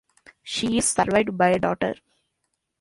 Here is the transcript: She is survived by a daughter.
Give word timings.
She 0.41 0.79
is 0.79 0.85
survived 0.89 1.37
by 1.37 1.49
a 1.49 1.59
daughter. 1.59 1.93